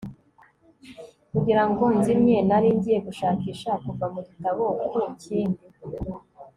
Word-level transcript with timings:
kugira 1.31 1.63
ngo 1.69 1.83
nzimye, 1.97 2.37
nari 2.47 2.67
ngiye 2.75 2.99
gushakisha 3.07 3.71
kuva 3.85 4.05
mu 4.13 4.21
gitabo 4.27 4.63
ku 4.83 4.97
kindi 5.21 5.65